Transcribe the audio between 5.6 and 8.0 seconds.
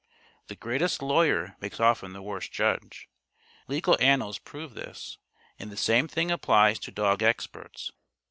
the same thing applies to dog experts.